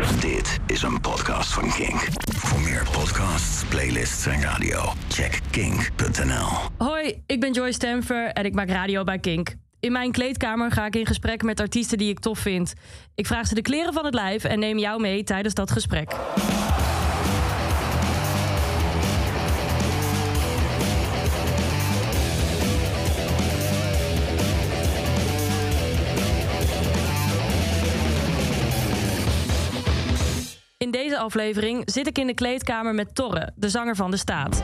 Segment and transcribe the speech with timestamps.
[0.00, 2.08] Dit is een podcast van Kink.
[2.36, 6.46] Voor meer podcasts, playlists en radio, check kink.nl.
[6.78, 9.54] Hoi, ik ben Joy Stamfer en ik maak radio bij Kink.
[9.80, 12.72] In mijn kleedkamer ga ik in gesprek met artiesten die ik tof vind.
[13.14, 16.12] Ik vraag ze de kleren van het lijf en neem jou mee tijdens dat gesprek.
[30.90, 34.62] In deze aflevering zit ik in de kleedkamer met Torre, de zanger van de staat.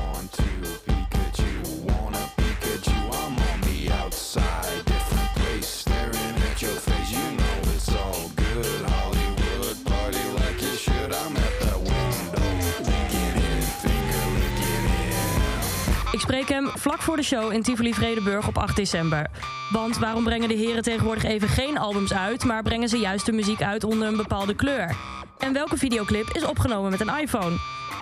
[16.12, 19.26] Ik spreek hem vlak voor de show in Tivoli Vredenburg op 8 december.
[19.72, 23.32] Want waarom brengen de heren tegenwoordig even geen albums uit, maar brengen ze juist de
[23.32, 25.15] muziek uit onder een bepaalde kleur?
[25.46, 27.56] En welke videoclip is opgenomen met een iPhone?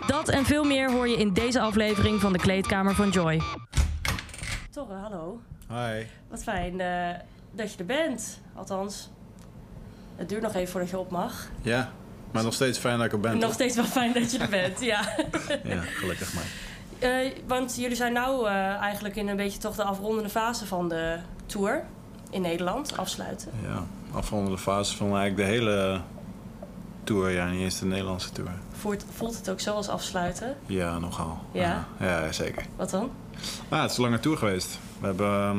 [0.07, 3.41] Dat en veel meer hoor je in deze aflevering van de Kleedkamer van Joy.
[4.71, 5.41] Torre, hallo.
[5.69, 6.05] Hi.
[6.29, 7.09] Wat fijn eh,
[7.53, 8.41] dat je er bent.
[8.55, 9.11] Althans,
[10.17, 11.49] het duurt nog even voordat je op mag.
[11.63, 11.93] Ja,
[12.31, 13.39] maar nog steeds fijn dat ik er ben.
[13.39, 15.01] Nog steeds wel fijn dat je er bent, ja.
[15.65, 16.45] Ja, gelukkig maar.
[16.99, 20.89] Eh, want jullie zijn nou eh, eigenlijk in een beetje toch de afrondende fase van
[20.89, 21.85] de tour
[22.31, 23.51] in Nederland afsluiten.
[23.63, 26.01] Ja, afrondende fase van eigenlijk de hele
[27.05, 27.31] tour.
[27.31, 28.51] Ja, niet eens de Nederlandse tour.
[28.73, 30.57] Voelt, voelt het ook zo als afsluiten?
[30.67, 31.43] Ja, nogal.
[31.53, 31.87] Ja?
[32.01, 32.65] Ja, zeker.
[32.77, 33.11] Wat dan?
[33.69, 34.79] Ah, het is een lange tour geweest.
[35.01, 35.59] We hebben ehm,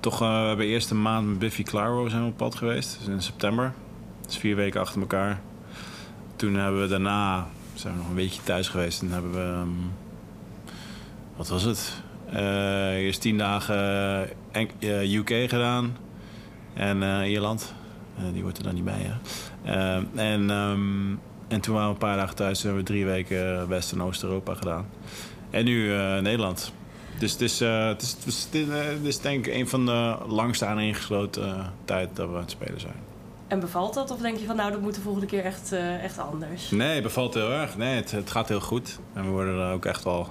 [0.00, 2.96] toch, eh, we hebben eerst een maand met Biffy Clyro zijn we op pad geweest.
[2.98, 3.72] Dus in september.
[4.26, 5.40] Dus vier weken achter elkaar.
[6.36, 9.02] Toen hebben we daarna, zijn we nog een weekje thuis geweest.
[9.02, 9.68] En hebben we, ehm,
[11.36, 11.92] wat was het?
[12.32, 15.96] Eh, eerst tien dagen enk- eh, UK gedaan.
[16.74, 17.74] En Ierland.
[18.32, 19.12] Die wordt er dan niet bij, hè.
[19.62, 21.10] Eh, en, ehm,
[21.48, 22.60] en toen waren we een paar dagen thuis.
[22.60, 24.86] Toen hebben we drie weken West- en Oost-Europa gedaan.
[25.50, 26.72] En nu eh, Nederland.
[27.18, 29.86] Dus het is, eh, het is, het is, dit, dit is denk ik een van
[29.86, 32.94] de langste aaneengesloten uh, tijd dat we aan het spelen zijn.
[33.48, 34.10] En bevalt dat?
[34.10, 36.70] Of denk je van nou, dat moet de volgende keer echt, echt anders?
[36.70, 37.76] Nee, het bevalt heel erg.
[37.76, 38.98] Nee, het, het gaat heel goed.
[39.12, 40.28] En we worden er ook echt wel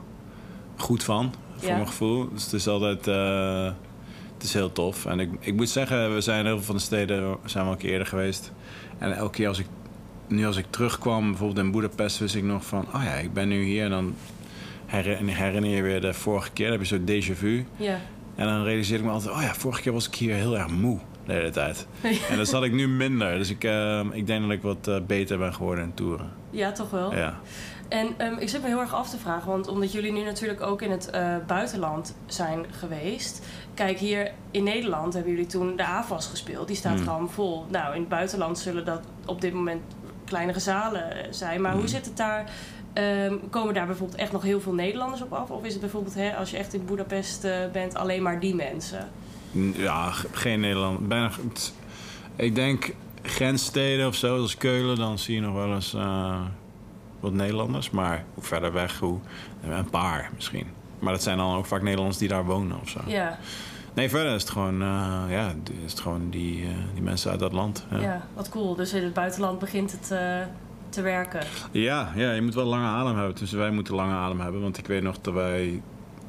[0.77, 1.75] goed van, voor Ja.
[1.75, 2.29] mijn gevoel.
[2.33, 3.07] Dus het is altijd...
[4.39, 5.05] het is heel tof.
[5.05, 7.75] En ik, ik moet zeggen, we zijn heel veel van de steden zijn we al
[7.75, 8.51] een keer eerder geweest.
[8.97, 9.65] En elke keer als ik...
[10.27, 12.85] Nu als ik terugkwam, bijvoorbeeld in Budapest, wist ik nog van...
[12.93, 14.15] Oh ja, ik ben nu hier en dan
[14.85, 16.69] herinner, je weer de vorige keer.
[16.69, 17.65] Dan heb je zo'n déjà vu.
[17.75, 17.99] Ja.
[18.35, 19.35] En dan realiseerde ik me altijd...
[19.35, 20.99] Oh ja, vorige keer was ik hier heel erg moe
[21.29, 21.87] de hele tijd.
[22.29, 23.37] En dat zat ik nu minder.
[23.37, 26.31] Dus ik, eh, ik denk dat ik wat eh, beter ben geworden in toeren.
[26.49, 27.15] Ja, toch wel?
[27.15, 27.39] Ja.
[27.89, 30.61] En ehm, ik zit me heel erg af te vragen, want omdat jullie nu natuurlijk
[30.61, 33.45] ook in het eh, buitenland zijn geweest.
[33.73, 36.67] Kijk, hier in Nederland hebben jullie toen de AFAS gespeeld.
[36.67, 37.03] Die staat Hmm.
[37.03, 37.65] gewoon vol.
[37.69, 39.81] Nou, in het buitenland zullen dat op dit moment
[40.25, 41.61] kleinere zalen eh, zijn.
[41.61, 41.89] Maar hoe Hmm.
[41.89, 42.51] zit het daar?
[42.93, 45.49] Ehm, komen daar bijvoorbeeld echt nog heel veel Nederlanders op af?
[45.49, 49.07] Of is het bijvoorbeeld, hè, als je echt in Budapest bent, alleen maar die mensen?
[49.73, 51.07] Ja, geen Nederland.
[51.07, 51.31] Bijna.
[52.35, 56.41] Ik denk grenssteden of zo, zoals Keulen, dan zie je nog wel eens eh,
[57.19, 57.89] wat Nederlanders.
[57.89, 59.19] Maar hoe verder weg, hoe.
[59.63, 60.67] Een paar misschien.
[60.99, 62.99] Maar dat zijn dan ook vaak Nederlanders die daar wonen of zo.
[63.05, 63.39] Ja,
[63.93, 65.53] Nee, verder is het gewoon, eh, ja,
[65.85, 67.85] is het gewoon die, eh, die mensen uit dat land.
[67.91, 67.99] Ja.
[67.99, 68.27] ja.
[68.33, 68.75] wat cool.
[68.75, 70.37] Dus in het buitenland begint het eh,
[70.89, 71.41] te werken.
[71.71, 73.35] Ja, ja, je moet wel lange adem hebben.
[73.35, 74.61] Dus wij moeten lange adem hebben.
[74.61, 75.81] Want ik weet nog dat wij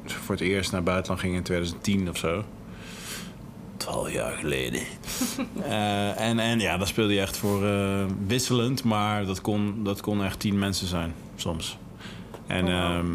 [0.05, 2.43] voor het eerst naar buitenland gingen in 2010 of zo.
[3.81, 4.81] 12 jaar geleden.
[5.63, 8.83] Eh, en, en ja, dan speelde je echt voor eh, wisselend.
[8.83, 11.77] Maar dat kon, dat kon echt 10 mensen zijn, soms.
[12.47, 13.07] En Oh, ehm,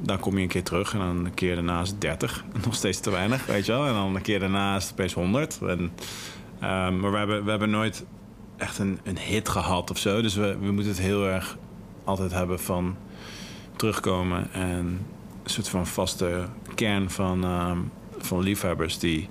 [0.00, 2.44] dan kom je een keer terug en dan een keer daarna is het 30.
[2.64, 3.86] Nog steeds te weinig, weet je wel.
[3.86, 5.58] En dan een keer daarna is het opeens 100.
[5.62, 5.92] En,
[6.60, 8.04] ehm, maar we hebben, we hebben nooit
[8.56, 10.22] echt een, een hit gehad of zo.
[10.22, 11.56] Dus we, we moeten het heel erg
[12.04, 12.96] altijd hebben van
[13.76, 14.52] terugkomen.
[14.52, 15.06] En
[15.42, 17.78] een soort van vaste kern van, ehm,
[18.18, 19.28] van liefhebbers die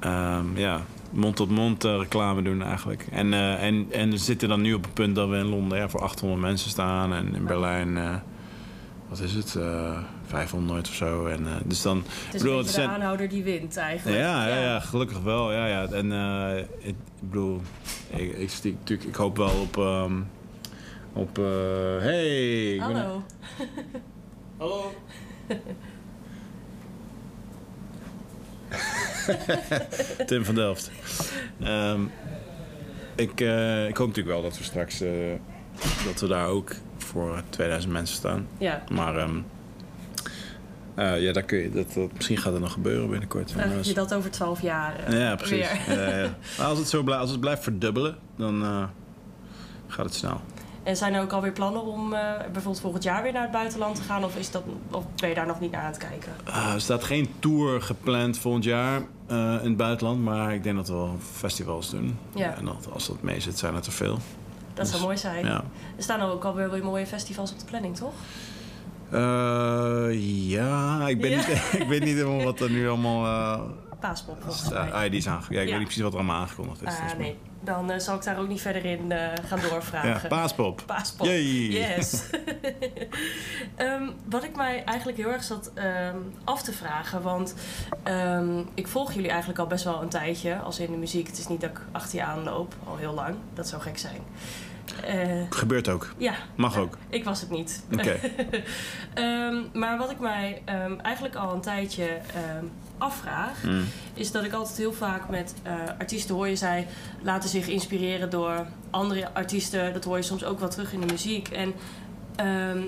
[0.00, 0.80] ehm, ja,
[1.10, 3.06] mond-tot-mond eh, reclame doen eigenlijk.
[3.10, 5.78] En, eh, en, en we zitten dan nu op het punt dat we in Londen
[5.78, 7.12] ja, voor 800 mensen staan.
[7.14, 8.14] En in Berlijn, eh,
[9.08, 11.26] wat is het, eh 500 of zo.
[11.26, 14.18] En, eh, dus dan, Het is bedoel, een het de zijn- aanhouder die wint eigenlijk.
[14.18, 15.52] ja, ja, ja, gelukkig wel.
[15.52, 15.86] Ja, ja.
[15.86, 17.60] En eh, ik, ik bedoel,
[18.10, 19.76] ik, ik, stiek- natuurlijk, ik hoop wel op.
[19.76, 20.12] ehm,
[21.12, 21.36] op
[22.00, 22.72] hey!
[22.74, 23.22] ik ben- Hallo.
[24.58, 24.92] Hallo!
[30.26, 30.90] Tim van Delft.
[31.62, 32.00] Ehm,
[33.14, 35.00] ik, eh, ik hoop natuurlijk wel dat we straks.
[35.00, 35.10] eh,
[36.04, 38.46] dat we daar ook voor 2000 mensen staan.
[38.58, 39.16] Ja, Maar.
[39.16, 39.38] ehm,
[40.94, 43.54] eh, ja, daar kun je, dat, dat, misschien gaat het nog gebeuren binnenkort.
[43.56, 45.68] dan heb je dat over 12 jaar Ja, precies.
[45.86, 45.98] weer.
[45.98, 46.36] Ja, ja.
[46.58, 48.88] Maar als het, zo blijft, als het blijft verdubbelen, dan,
[49.86, 50.40] gaat het snel.
[50.82, 53.96] En zijn er ook alweer plannen om eh, bijvoorbeeld volgend jaar weer naar het buitenland
[53.96, 54.24] te gaan?
[54.24, 56.32] Of, is dat, of ben je daar nog niet naar aan het kijken?
[56.44, 60.76] Eh, er staat geen tour gepland volgend jaar eh, in het buitenland, maar ik denk
[60.76, 62.18] dat we wel festivals doen.
[62.34, 62.54] Ja.
[62.56, 64.18] En dat, als dat mee zit, zijn het er veel.
[64.74, 65.44] Dat zou Dus, mooi zijn.
[65.46, 65.64] Ja.
[65.96, 68.12] Er staan ook alweer weer mooie festivals op de planning, toch?
[69.10, 71.36] Ja, ik, ben Ja.
[71.36, 71.48] Niet,
[71.82, 73.60] ik weet niet helemaal wat er nu allemaal...
[74.00, 76.88] Paaspop, uh, is aange- ja, ik weet niet precies wat er allemaal aangekondigd is.
[76.88, 77.36] Ah, nee.
[77.60, 80.10] Dan eh, zal ik daar ook niet verder in eh, gaan doorvragen.
[80.22, 80.82] Ja, paaspop.
[80.86, 81.26] Paaspop.
[81.26, 81.42] Yay.
[81.42, 82.22] Yes.
[83.76, 87.54] Ehm, wat ik mij eigenlijk heel erg zat ehm, af te vragen, want
[88.02, 91.26] ehm, ik volg jullie eigenlijk al best wel een tijdje, als in de muziek.
[91.26, 93.34] Het is niet dat ik achter je aanloop, al heel lang.
[93.54, 94.20] Dat zou gek zijn.
[95.04, 96.14] Eh, Gebeurt ook.
[96.16, 96.34] ja.
[96.54, 96.96] Mag ook.
[97.08, 97.84] Ik was het niet.
[97.92, 98.16] Oké.
[99.72, 100.62] Maar wat ik mij
[101.02, 102.20] eigenlijk al een tijdje
[103.00, 103.84] afvraag, Mm.
[104.14, 106.86] is dat ik altijd heel vaak met eh, artiesten hoor je zij
[107.22, 109.92] laten zich inspireren door andere artiesten.
[109.92, 111.48] Dat hoor je soms ook wel terug in de muziek.
[111.48, 111.72] En
[112.36, 112.82] ehm,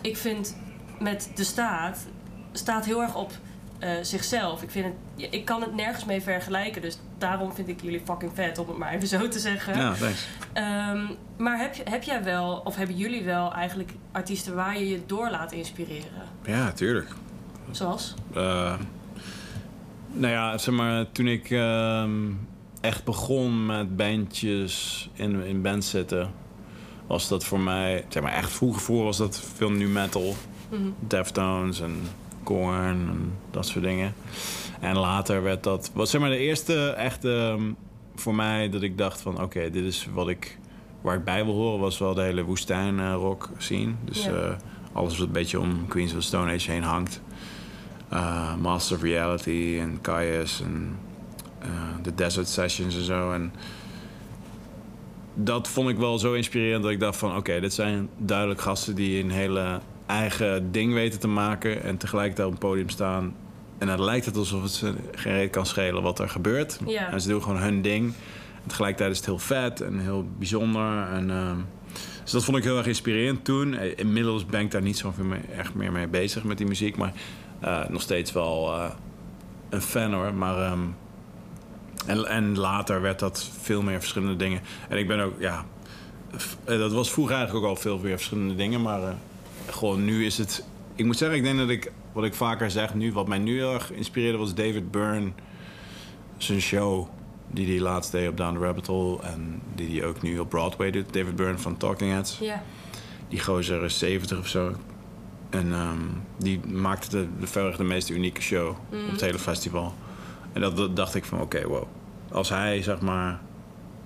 [0.00, 0.56] ik vind
[0.98, 1.98] met de staat
[2.52, 3.32] staat heel erg op
[3.78, 4.62] eh, zichzelf.
[4.62, 6.82] Ik, vind het, ik kan het nergens mee vergelijken.
[6.82, 9.76] Dus daarom vind ik jullie fucking vet, om het maar even zo te zeggen.
[9.76, 10.26] Ja, thanks.
[10.52, 11.02] Ehm,
[11.36, 15.30] maar heb, heb jij wel, of hebben jullie wel eigenlijk artiesten waar je je door
[15.30, 16.22] laat inspireren?
[16.44, 17.08] Ja, tuurlijk.
[17.70, 18.14] Zoals?
[18.34, 18.74] Eh,
[20.14, 22.10] nou ja, zeg maar, toen ik ehm,
[22.80, 26.30] echt begon met bandjes in, in bands zitten,
[27.06, 30.34] was dat voor mij, zeg maar echt vroeger voor was dat veel nu metal,
[30.70, 30.82] Mhm.
[31.00, 31.96] Deftones en
[32.42, 34.14] Korn en dat soort dingen.
[34.80, 37.72] En later werd dat, was zeg maar de eerste echte ehm,
[38.14, 40.58] voor mij dat ik dacht van oké, dit is wat ik,
[41.00, 43.92] waar ik bij wil horen, was wel de hele woestijn eh, rock scene.
[44.04, 44.30] Dus Ja.
[44.32, 44.52] eh,
[44.92, 47.20] alles wat een beetje om Queens of the Stone Age heen hangt.
[48.14, 50.98] Uh, Master of Reality en Kaius en
[51.58, 51.68] eh,
[52.02, 53.32] de Desert Sessions en zo.
[53.32, 53.52] En
[55.34, 57.36] dat vond ik wel zo inspirerend dat ik dacht van...
[57.36, 61.82] oké, dit zijn duidelijk gasten die een hele eigen ding weten te maken...
[61.82, 63.34] en tegelijkertijd op een podium staan.
[63.78, 66.78] En dan lijkt het alsof het ze geen reet kan schelen wat er gebeurt.
[67.10, 68.12] En ze doen gewoon hun ding.
[68.62, 71.08] En tegelijkertijd is het heel vet en heel bijzonder.
[71.08, 71.56] En, ehm,
[72.22, 73.74] dus dat vond ik heel erg inspirerend toen.
[73.74, 76.66] Eh, Inmiddels ben ik daar niet zo veel mee, echt meer mee bezig met die
[76.66, 76.96] muziek.
[76.96, 77.12] Maar
[77.64, 78.90] eh, nog steeds wel eh,
[79.70, 80.34] een fan hoor.
[80.34, 80.80] Maar, ehm,
[82.06, 84.60] en, en later werd dat veel meer verschillende dingen.
[84.88, 85.64] En ik ben ook, ja...
[86.64, 88.82] eh, Dat was vroeger eigenlijk ook al veel meer verschillende dingen.
[88.82, 89.00] Maar
[89.70, 90.64] gewoon nu is het...
[90.94, 91.92] Ik moet zeggen, ik denk dat ik...
[92.12, 93.12] Wat ik vaker zeg nu...
[93.12, 95.30] Wat mij nu heel erg inspireerde was David Byrne.
[96.36, 97.08] Zijn show
[97.50, 99.22] die hij laatst deed op Down the Rabbit Hole.
[99.22, 101.12] En die hij ook nu op Broadway doet.
[101.12, 102.38] David Byrne van Talking Heads.
[102.40, 102.62] Ja.
[103.28, 104.72] Die gozer is 70 of zo.
[105.54, 105.98] En ehm,
[106.36, 109.94] die maakte de, de verreweg de meest unieke show op het hele festival.
[110.52, 111.84] En dat, dat dacht ik van, oké, wow.
[112.32, 113.40] Als hij, zeg maar,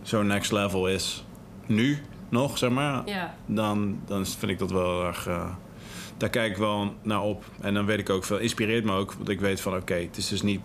[0.03, 1.25] zo next level is,
[1.67, 1.99] nu
[2.29, 3.03] nog, zeg maar...
[3.47, 5.27] Dan, dan vind ik dat wel erg...
[5.27, 5.51] eh,
[6.17, 7.45] daar kijk ik wel naar op.
[7.61, 8.39] En dan weet ik ook veel...
[8.39, 10.61] Inspireert me ook, want ik weet van, oké, het is dus niet...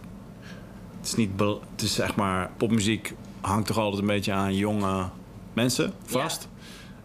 [0.98, 1.30] Het is niet...
[1.72, 2.52] Het is, zeg maar...
[2.58, 5.10] Popmuziek hangt toch altijd een beetje aan jonge
[5.54, 6.48] mensen vast.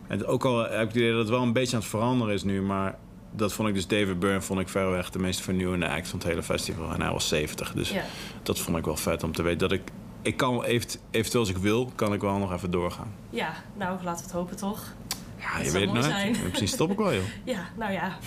[0.06, 2.34] En ook al heb ik het idee dat het wel een beetje aan het veranderen
[2.34, 2.98] is nu, maar
[3.30, 6.28] dat vond ik dus David Byrne vond ik verreweg de meest vernieuwende act van het
[6.28, 6.92] hele festival.
[6.92, 8.02] En hij was 70, dus Ja.
[8.42, 9.82] dat vond ik wel vet om te weten dat ik
[10.22, 13.12] ik kan event- eventueel als ik wil, kan ik wel nog even doorgaan.
[13.30, 14.94] Ja, nou laten we het hopen toch.
[15.38, 16.42] Ja, Dat je weet mooi nooit.
[16.44, 17.22] Misschien stop ik wel, joh.
[17.54, 18.18] Ja, nou ja,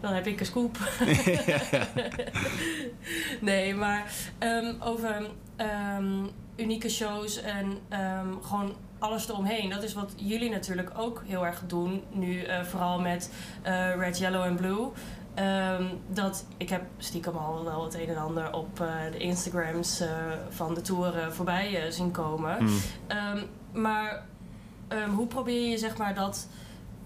[0.00, 0.78] dan heb ik een scoop.
[3.40, 6.24] nee, maar ehm, over ehm,
[6.56, 9.70] unieke shows en ehm, gewoon alles eromheen.
[9.70, 12.02] Dat is wat jullie natuurlijk ook heel erg doen.
[12.12, 14.88] Nu eh, vooral met eh, Red, Yellow en Blue.
[15.34, 20.02] Ehm, dat, ik heb stiekem al wel het een en ander op eh, de Instagrams
[20.48, 22.56] van de toeren voorbij zien komen.
[22.56, 22.78] Hmm.
[23.06, 23.38] Ehm,
[23.72, 24.22] maar
[24.88, 26.48] ehm, hoe probeer je zeg maar dat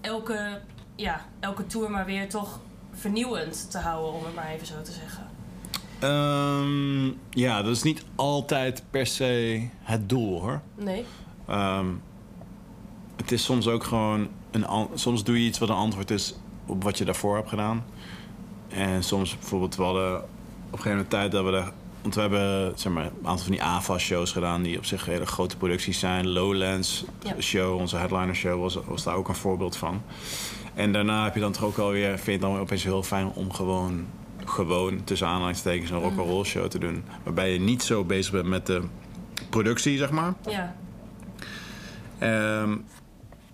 [0.01, 0.61] elke,
[0.95, 2.59] ja, elke tour maar weer toch
[2.91, 5.31] vernieuwend te houden, om het maar even zo te zeggen?
[7.29, 10.61] Ja, dat is niet altijd per se het doel, hoor.
[10.75, 11.05] Nee?
[11.47, 11.85] Ehm,
[13.15, 16.35] het is soms ook gewoon een soms doe je iets wat een antwoord is
[16.65, 17.83] op wat je daarvoor hebt gedaan.
[18.67, 20.23] En soms bijvoorbeeld, we hadden op
[20.71, 21.71] een gegeven moment tijd dat we daar.
[22.01, 25.25] Want we hebben zeg maar, een aantal van die AVA-shows gedaan die op zich hele
[25.25, 26.29] grote producties zijn.
[26.29, 27.35] Lowlands Ja.
[27.41, 30.01] show, onze headliner show, was, was daar ook een voorbeeld van.
[30.73, 33.27] En daarna heb je dan toch ook alweer, vind je het dan opeens heel fijn
[33.33, 34.05] om gewoon,
[34.45, 37.03] gewoon tussen aanhalingstekens een rock'n'roll show te doen.
[37.23, 38.81] Waarbij je niet zo bezig bent met de
[39.49, 40.33] productie, zeg maar.
[40.49, 40.75] Ja.
[42.19, 42.77] Ehm,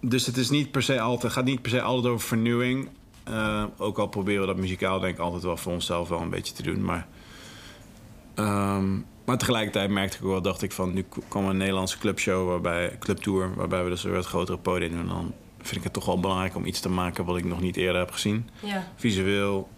[0.02, 2.90] dus het is niet per se altijd, gaat niet per se altijd over vernieuwing.
[3.24, 6.30] Eh, ook al proberen we dat muzikaal denk ik altijd wel voor onszelf wel een
[6.30, 6.84] beetje te doen.
[6.84, 7.08] Maar
[8.36, 10.94] ehm, Maar tegelijkertijd merkte ik ook wel, dacht ik van...
[10.94, 13.56] nu kwam een Nederlandse clubshow, waarbij, clubtour...
[13.56, 15.08] waarbij we dus weer het grotere podium doen.
[15.08, 17.26] Dan vind ik het toch wel belangrijk om iets te maken...
[17.26, 18.50] wat ik nog niet eerder heb gezien.
[18.60, 18.88] Ja.
[18.96, 19.70] Visueel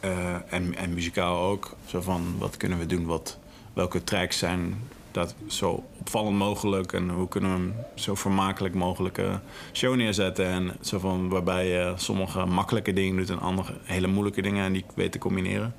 [0.00, 1.76] eh, en, en muzikaal ook.
[1.86, 3.06] Zo van, wat kunnen we doen?
[3.06, 3.38] Wat,
[3.72, 4.82] welke tracks zijn
[5.14, 6.92] dat zo opvallend mogelijk?
[6.92, 9.40] En hoe kunnen we hem zo vermakelijk mogelijke
[9.72, 10.46] show neerzetten?
[10.46, 13.30] En zo van, waarbij je sommige makkelijke dingen doet...
[13.30, 15.74] en andere hele moeilijke dingen en die weet te combineren.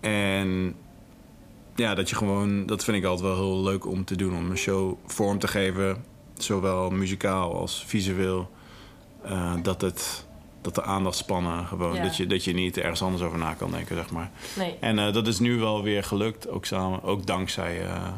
[0.00, 0.74] En
[1.74, 4.36] ja, dat je gewoon, dat vind ik altijd wel heel leuk om te doen.
[4.36, 6.04] Om een show vorm te geven,
[6.34, 8.50] zowel muzikaal als visueel.
[9.22, 10.26] eh, dat, het,
[10.74, 12.02] dat de aandachtspannen gewoon, Ja.
[12.02, 14.30] dat, je, dat je niet ergens anders over na kan denken, zeg maar.
[14.56, 14.76] Nee.
[14.80, 18.12] En eh, dat is nu wel weer gelukt, ook, samen, ook dankzij eh,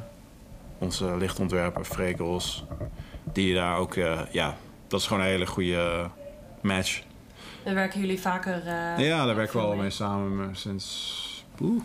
[0.78, 2.64] onze lichtontwerper Frekels.
[3.32, 4.56] Die daar ook, eh, ja,
[4.88, 6.08] dat is gewoon een hele goede
[6.60, 7.02] match.
[7.64, 8.64] Dan werken jullie vaker...
[8.98, 11.44] Ja, daar werken we al mee samen sinds.
[11.60, 11.82] Oeh.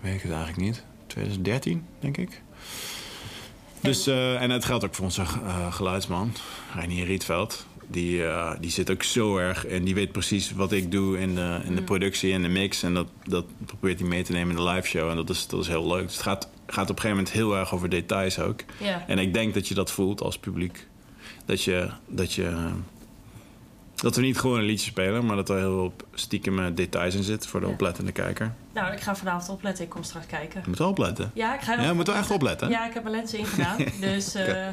[0.00, 0.84] Weet ik het eigenlijk niet.
[1.06, 2.42] 2013, denk ik.
[3.80, 6.32] Dus, en het geldt ook voor onze eh, geluidsman,
[6.74, 7.66] Reinier Rietveld.
[7.90, 11.34] Die, eh, die zit ook zo erg en die weet precies wat ik doe in
[11.34, 12.82] de, in de productie en de mix.
[12.82, 15.10] En dat, dat probeert hij mee te nemen in de live show.
[15.10, 16.02] En dat is, dat is heel leuk.
[16.02, 18.60] Dus het gaat, gaat op een gegeven moment heel erg over details ook.
[18.80, 19.04] Ja.
[19.06, 20.86] En ik denk dat je dat voelt als publiek.
[21.44, 22.70] Dat je, dat je
[24.02, 27.22] dat we niet gewoon een liedje spelen, maar dat er heel veel stiekem details in
[27.22, 27.72] zit voor de Ja.
[27.72, 28.52] oplettende kijker.
[28.74, 29.84] Nou, ik ga vanavond opletten.
[29.84, 30.60] Ik kom straks kijken.
[30.62, 31.30] Je moet wel opletten.
[31.34, 32.68] Ja, ik ga Ja, je moet wel echt opletten.
[32.68, 33.76] Ja, ik heb er lenzen in gedaan.
[34.00, 34.66] dus eh,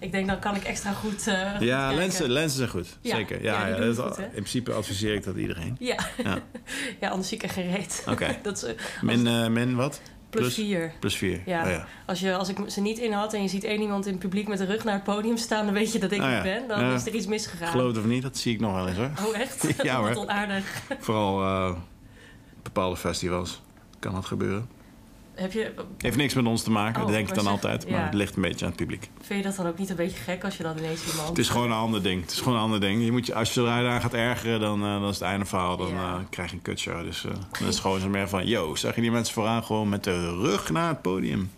[0.00, 1.26] ik denk dan kan ik extra goed.
[1.26, 2.98] eh, Ja, lenzen, lenzen zijn goed.
[3.00, 3.42] Ja, Zeker.
[3.42, 5.76] ja, Ja, dat- goed, in principe adviseer ik dat iedereen.
[5.78, 5.96] Ja.
[6.24, 6.38] Ja.
[7.00, 8.04] ja, anders zie ik er geen reet.
[8.08, 8.36] Oké.
[8.42, 10.00] dat is, eh, Min, eh, min wat?
[10.40, 10.92] Plus 4.
[10.98, 11.42] Plus vier.
[11.46, 11.64] Ja.
[11.64, 11.86] Oh, ja.
[12.06, 14.20] Als, je, als ik ze niet in had en je ziet één iemand in het
[14.20, 16.42] publiek met de rug naar het podium staan, dan weet je dat ik het ja.
[16.42, 16.68] ben.
[16.68, 17.68] Dan is er iets misgegaan.
[17.68, 19.10] Geloof of niet, dat zie ik nog wel eens hoor.
[19.26, 19.66] Oh, echt?
[19.82, 20.08] Ja, hoor.
[20.08, 20.82] Wat onaardig.
[20.98, 21.74] Vooral eh,
[22.62, 23.62] bepaalde festivals
[23.98, 24.68] kan dat gebeuren.
[25.34, 27.88] Heb je, Heeft niks met ons te maken, Oh, dat denk ik dan altijd.
[27.90, 28.04] Maar ja.
[28.04, 29.10] het ligt een beetje aan het publiek.
[29.20, 31.28] vind je dat dan ook niet een beetje gek als je dan ineens iemand...
[31.28, 32.20] Het is gewoon een ander ding.
[32.20, 33.04] Het is gewoon een ander ding.
[33.04, 35.44] Je moet je, als je je daar gaat ergeren, dan, eh, dan is het einde
[35.44, 35.76] verhaal.
[35.76, 36.14] Dan Ja.
[36.14, 37.02] eh, krijg je een kutshow.
[37.04, 38.46] Dus eh, dan is het gewoon zo meer van...
[38.46, 41.50] Yo, zag je die mensen vooraan gewoon met de rug naar het podium?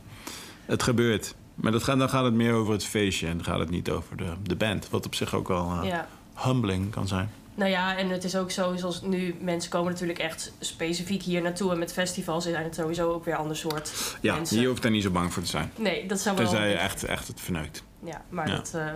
[0.64, 1.35] Het gebeurt.
[1.54, 3.26] Maar dat gaat, dan gaat het meer over het feestje.
[3.26, 4.88] En dan gaat het niet over de, de band.
[4.90, 6.09] Wat op zich ook wel Ja.
[6.35, 7.31] humbling kan zijn.
[7.55, 11.43] Nou ja, en het is ook zo, zoals nu, mensen komen natuurlijk echt specifiek hier
[11.43, 11.73] naartoe.
[11.73, 14.61] En met festivals zijn het sowieso ook weer ander soort Ja, mensen.
[14.61, 15.71] je hoeft daar niet zo bang voor te zijn.
[15.77, 16.47] Nee, dat zou wel...
[16.47, 17.83] Tenzij je echt, echt het verneukt.
[18.05, 18.57] Ja, maar Ja.
[18.57, 18.87] dat eh,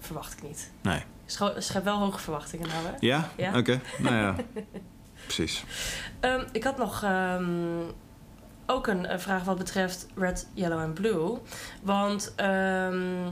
[0.00, 0.70] verwacht ik niet.
[0.82, 1.02] Nee.
[1.58, 2.92] Schep wel hoge verwachtingen nou, hè?
[3.00, 3.30] Ja?
[3.36, 3.58] Ja.
[3.58, 3.80] Oké.
[3.98, 4.34] Nou ja.
[5.26, 5.64] Precies.
[6.20, 7.44] Ehm, ik had nog ehm,
[8.66, 11.38] ook een eh, vraag wat betreft Red, Yellow en Blue.
[11.82, 13.28] Want ehm,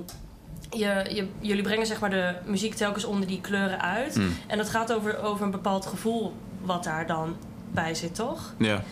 [0.71, 4.15] je, je, jullie brengen zeg maar de muziek telkens onder die kleuren uit.
[4.15, 4.37] Hmm.
[4.47, 7.37] En dat gaat over, over een bepaald gevoel wat daar dan
[7.71, 8.55] bij zit, toch?
[8.59, 8.83] Ja.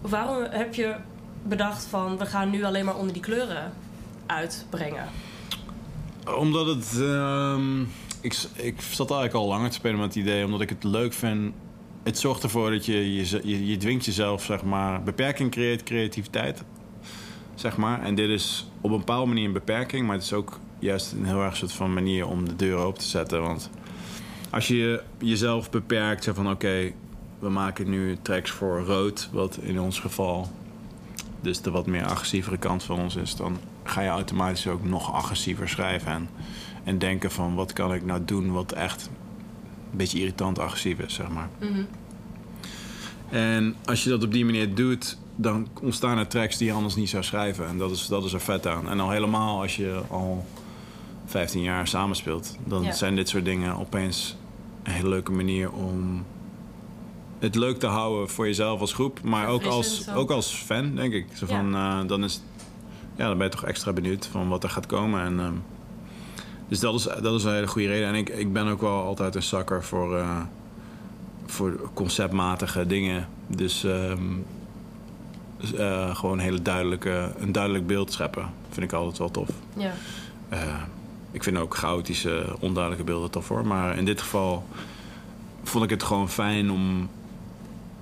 [0.00, 0.94] Waarom heb je
[1.42, 3.72] bedacht van we gaan nu alleen maar onder die kleuren
[4.26, 5.08] uitbrengen?
[6.38, 7.00] Omdat het.
[7.00, 7.80] ehm,
[8.20, 11.12] ik, ik zat eigenlijk al langer te spelen met het idee, omdat ik het leuk
[11.12, 11.52] vind.
[12.02, 15.02] Het zorgt ervoor dat je, je, je, je dwingt jezelf, zeg maar.
[15.02, 16.62] Beperking creëert creativiteit.
[17.54, 18.02] Zeg maar.
[18.02, 21.24] En dit is op een bepaalde manier een beperking, maar het is ook juist een
[21.24, 23.42] heel erg soort van manier om de deur open te zetten.
[23.42, 23.70] Want
[24.50, 26.92] als je jezelf beperkt, zeg van oké,
[27.38, 30.50] we maken nu tracks voor rood, wat in ons geval
[31.40, 35.12] dus de wat meer agressievere kant van ons is, dan ga je automatisch ook nog
[35.12, 36.12] agressiever schrijven.
[36.12, 36.28] En,
[36.84, 39.10] en denken van wat kan ik nou doen wat echt
[39.90, 41.48] een beetje irritant agressief is, zeg maar.
[41.58, 41.82] Mhm.
[43.28, 46.94] En als je dat op die manier doet, dan ontstaan er tracks die je anders
[46.94, 47.66] niet zou schrijven.
[47.66, 48.88] En dat is, dat is er vet aan.
[48.88, 50.46] En al helemaal als je al
[51.30, 52.92] 15 jaar samenspeelt, dan Ja.
[52.92, 54.36] zijn dit soort dingen opeens
[54.82, 56.24] een hele leuke manier om
[57.38, 60.30] het leuk te houden voor jezelf als groep, maar ook als, ook.
[60.30, 61.26] als fan, denk ik.
[61.34, 61.56] Zo Ja.
[61.56, 62.42] van, eh, dan, is,
[63.16, 65.22] ja, dan ben je toch extra benieuwd van wat er gaat komen.
[65.22, 65.52] En, ehm,
[66.68, 68.08] dus dat is, dat is een hele goede reden.
[68.08, 70.40] En ik, ik ben ook wel altijd een zakker voor, eh,
[71.46, 73.28] voor conceptmatige dingen.
[73.46, 74.12] Dus eh,
[76.16, 78.50] gewoon een hele duidelijke, een duidelijk beeld scheppen.
[78.68, 79.48] Vind ik altijd wel tof.
[79.76, 79.92] Ja.
[81.32, 83.66] Ik vind ook chaotische, onduidelijke beelden tof hoor.
[83.66, 84.64] Maar in dit geval
[85.62, 87.08] vond ik het gewoon fijn om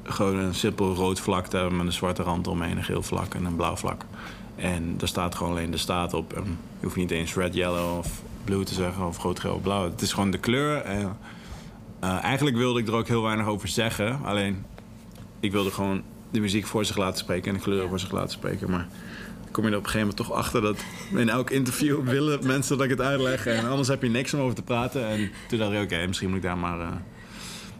[0.03, 3.35] gewoon een simpel rood vlak te hebben met een zwarte rand omheen, een geel vlak
[3.35, 4.05] en een blauw vlak.
[4.57, 6.33] En daar staat gewoon alleen de staat op.
[6.33, 6.45] En
[6.79, 9.85] je hoeft niet eens red, yellow of blue te zeggen of rood, geel blauw.
[9.85, 10.83] Het is gewoon de kleur.
[10.83, 11.17] En,
[12.01, 14.19] eh, eigenlijk wilde ik er ook heel weinig over zeggen.
[14.25, 14.65] Alleen,
[15.41, 18.31] ik wilde gewoon de muziek voor zich laten spreken en de kleuren voor zich laten
[18.31, 18.71] spreken.
[18.71, 18.89] Maar
[19.51, 20.77] kom je er op een gegeven moment toch achter dat
[21.11, 23.47] in elk interview willen mensen dat ik het uitleg.
[23.47, 25.07] En anders heb je niks om over te praten.
[25.09, 26.89] En toen dacht ik, oké, misschien moet ik daar maar, eh,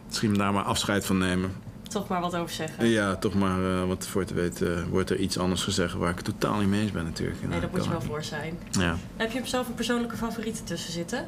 [0.05, 1.51] misschien daar maar afscheid van nemen.
[1.89, 2.87] toch maar wat over zeggen.
[2.87, 6.15] Ja, toch maar, eh, wat voor te weten wordt er iets anders gezegd waar ik
[6.15, 7.47] het totaal niet mee eens ben natuurlijk.
[7.47, 8.59] Nee, daar moet je wel voor zijn.
[8.71, 8.95] Ja.
[9.17, 11.27] Heb je zelf een persoonlijke favoriet tussen zitten?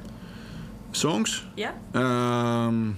[0.91, 1.47] Songs?
[1.55, 1.73] Ja?
[1.91, 2.89] Ehm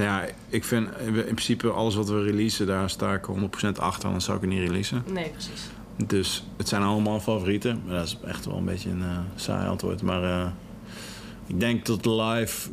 [0.00, 3.32] nou ja, ik vind in principe alles wat we releasen, daar sta ik 100%
[3.76, 5.04] achter, anders zou ik het niet releasen.
[5.12, 5.70] Nee, precies.
[6.06, 7.82] Dus het zijn allemaal favorieten.
[7.86, 10.02] Maar dat is echt wel een beetje een eh, saai antwoord.
[10.02, 10.46] Maar eh,
[11.46, 12.70] ik denk dat live,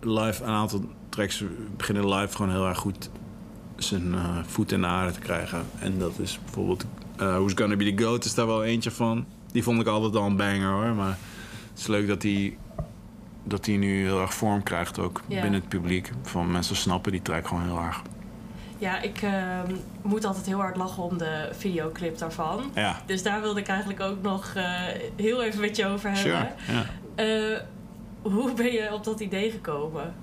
[0.00, 1.44] live, een aantal tracks
[1.76, 3.10] beginnen live gewoon heel erg goed
[3.76, 5.62] zijn eh, voet in de aarde te krijgen.
[5.78, 6.84] En dat is bijvoorbeeld
[7.16, 9.26] Who's Gonna Be The Goat is daar wel eentje van.
[9.52, 10.94] Die vond ik altijd al een banger hoor.
[10.94, 11.18] Maar
[11.70, 12.56] het is leuk dat die,
[13.44, 15.40] dat die nu heel erg vorm krijgt ook Ja.
[15.40, 16.10] binnen het publiek.
[16.22, 18.02] Van mensen snappen die track gewoon heel erg.
[18.78, 22.70] Ja, ik ehm, moet altijd heel hard lachen om de videoclip daarvan.
[22.74, 24.64] Ja, Dus daar wilde ik eigenlijk ook nog eh,
[25.16, 26.48] heel even met je over hebben.
[26.66, 26.78] sure.
[26.78, 26.84] Ja.
[27.14, 27.60] Eh,
[28.22, 30.14] hoe ben je op dat idee gekomen?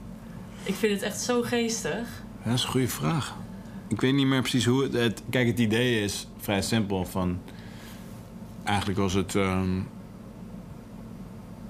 [0.63, 2.07] Ik vind het echt zo geestig.
[2.43, 3.36] Ja, dat is een goede vraag.
[3.88, 5.24] Ik weet niet meer precies hoe het, het...
[5.29, 7.05] Kijk, het idee is vrij simpel.
[7.05, 7.39] Van,
[8.63, 9.36] eigenlijk was het...
[9.36, 9.79] ehm,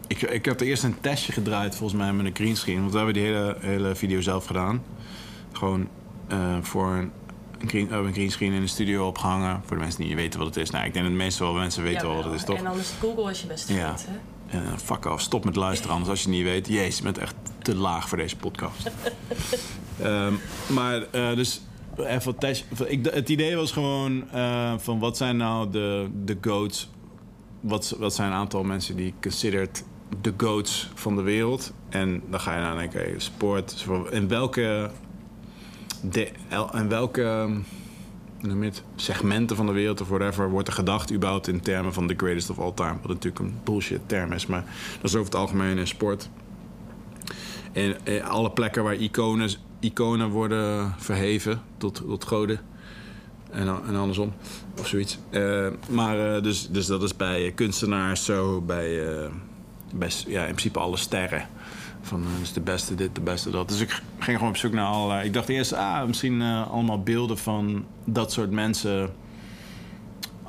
[0.07, 2.79] ik, ik heb eerst een testje gedraaid volgens mij met een greenscreen.
[2.79, 4.83] Want we hebben die hele, hele video zelf gedaan.
[5.51, 5.87] Gewoon
[6.27, 7.11] eh, voor een,
[7.59, 9.61] een, green, een greenscreen in de studio opgehangen.
[9.65, 10.69] Voor de mensen die niet weten wat het is.
[10.69, 12.57] Nou, ik denk dat de meeste wel mensen weten wel wat het is, toch?
[12.57, 13.95] En dan is Google is je beste Ja.
[13.99, 14.17] hè?
[14.59, 16.67] Eh, fuck af, stop met luisteren anders als je het niet weet.
[16.67, 18.89] Jezus, je bent echt te laag voor deze podcast.
[20.01, 20.33] Ehm,
[20.67, 21.61] maar eh, dus
[21.97, 22.65] even test.
[22.85, 26.89] Ik, het idee was gewoon eh, van wat zijn nou de, de goats?
[27.61, 29.83] Wat, wat zijn een aantal mensen die considered
[30.21, 31.73] de goats van de wereld?
[31.89, 33.85] En dan ga je naar oké, sport.
[34.09, 34.89] In welke,
[36.01, 36.31] de,
[36.73, 37.49] in welke
[38.59, 42.13] het, segmenten van de wereld of whatever wordt er gedacht überhaupt in termen van the
[42.17, 42.95] greatest of all time.
[43.01, 44.63] Wat natuurlijk een bullshit term is, maar
[44.95, 46.29] dat is over het algemeen in sport.
[48.03, 49.49] Eh, alle plekken waar iconen,
[49.79, 52.59] iconen worden verheven tot, tot goden.
[53.51, 54.33] En, en andersom,
[54.79, 55.17] of zoiets.
[55.29, 59.01] Eh, maar eh, dus, dus dat is bij eh, kunstenaars zo, bij,
[60.08, 61.48] s- ja, in principe alle sterren.
[62.01, 63.69] Van eh, dus de beste dit, de beste dat.
[63.69, 65.26] Dus ik ging gewoon op zoek naar allerlei...
[65.28, 69.13] Ik dacht eerst, ah, misschien eh, allemaal beelden van dat soort mensen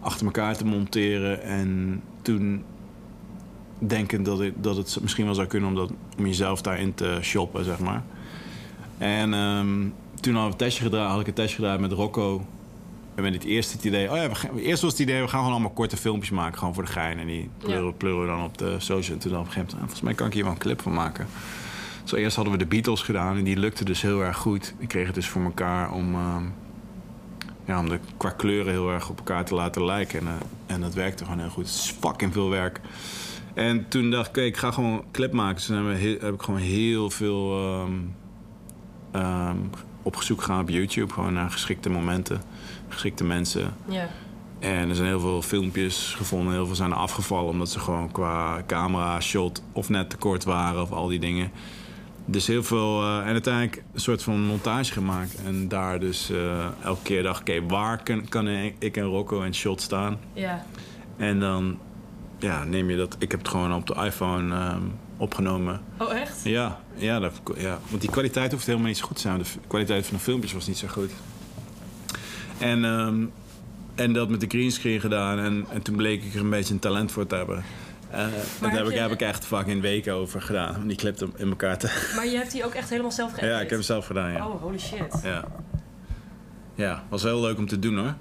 [0.01, 1.43] achter elkaar te monteren.
[1.43, 2.65] En toen
[3.79, 7.19] denkend dat, het- dat het misschien wel zou kunnen om, dat, om jezelf daarin te
[7.23, 8.03] shoppen, zeg maar.
[8.99, 9.87] En ehm,
[10.21, 12.47] toen had, ik een testje gedraaid, had ik een testje gedaan met Rocco.
[13.19, 14.11] En met het eerste het idee...
[14.11, 16.59] Oh ja, we gaan, eerst was het idee, we gaan gewoon allemaal korte filmpjes maken.
[16.59, 17.19] Gewoon voor de gein.
[17.19, 17.91] En die pleuren, Ja.
[17.91, 19.15] pleuren we dan op de social.
[19.15, 19.73] En toen dan op een gegeven moment...
[19.73, 21.27] ah, volgens mij kan ik hier wel een clip van maken.
[22.05, 23.37] Zo eerst hadden we de Beatles gedaan.
[23.37, 24.75] En die lukte dus heel erg goed.
[24.79, 26.15] Ik kreeg het dus voor elkaar om...
[26.15, 26.43] ehm,
[27.65, 30.21] ja, om de, qua kleuren heel erg op elkaar te laten lijken.
[30.21, 31.67] En, eh, en dat werkte gewoon heel goed.
[31.67, 32.81] Het is fucking veel werk.
[33.55, 35.55] En toen dacht ik, ik ga gewoon een clip maken.
[35.55, 37.53] Dus toen hebben heb ik gewoon heel veel
[39.13, 39.57] ehm,
[40.03, 41.13] op zoek gegaan op YouTube.
[41.13, 42.41] Gewoon naar geschikte momenten,
[42.89, 43.75] geschikte mensen.
[43.89, 44.09] Ja.
[44.59, 46.53] En er zijn heel veel filmpjes gevonden.
[46.53, 50.45] Heel veel zijn er afgevallen omdat ze gewoon qua camera, shot of net te kort
[50.45, 51.51] waren of al die dingen.
[52.25, 53.03] Dus heel veel.
[53.03, 55.43] eh, en uiteindelijk een soort van montage gemaakt.
[55.45, 59.55] En daar dus eh, elke keer dacht oké, waar kan, kan ik en Rocco in
[59.55, 60.19] shot staan?
[60.33, 60.65] Ja.
[61.17, 61.79] En dan
[62.39, 63.17] ja, neem je dat.
[63.19, 64.83] Ik heb het gewoon op de iPhone ehm,
[65.19, 65.81] opgenomen.
[65.99, 66.41] Oh, echt?
[66.45, 69.39] Ja, ja, dat, ja, want die kwaliteit hoeft helemaal niet zo goed te zijn.
[69.39, 71.11] De kwaliteit van de filmpjes was niet zo goed.
[72.59, 73.25] En, ehm,
[73.95, 75.39] en dat met de greenscreen gedaan.
[75.39, 77.65] En, en toen bleek ik er een beetje een talent voor te hebben.
[78.11, 80.77] En daar heb ik, heb ik echt fucking weken over gedaan.
[80.77, 82.13] Om die clip in elkaar te...
[82.17, 83.51] Maar je hebt die ook echt helemaal zelf geëdit?
[83.51, 84.49] ja, ik heb het zelf gedaan, ja.
[84.49, 85.21] Oh, holy shit.
[85.23, 85.45] Ja,
[86.75, 88.15] ja was heel leuk om te doen hoor.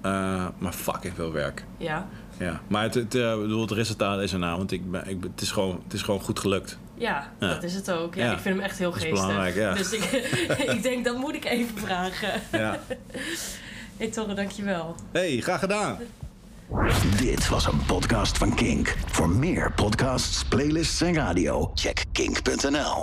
[0.00, 1.64] Eh, maar fucking veel werk.
[1.76, 2.08] Ja.
[2.38, 5.40] Ja, maar het, het, eh, bedoel, het resultaat is erna, want ik ben, ik, het,
[5.40, 6.78] is gewoon, het is gewoon goed gelukt.
[6.94, 7.48] Ja, Ja.
[7.54, 8.14] dat is het ook.
[8.14, 8.32] Ja, Ja.
[8.32, 9.26] Ik vind hem echt heel Dat is geestig.
[9.26, 9.74] belangrijk, ja.
[9.74, 10.02] Dus ik,
[10.76, 12.40] ik denk, dat moet ik even vragen.
[12.52, 12.78] Ja.
[13.96, 14.94] Hey Torre, dankjewel.
[15.12, 15.98] hey, graag gedaan.
[17.16, 18.96] Dit was een podcast van Kink.
[19.06, 23.00] Voor meer podcasts, playlists en radio, check kink.nl.